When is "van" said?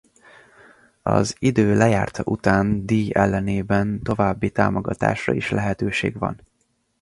6.19-6.41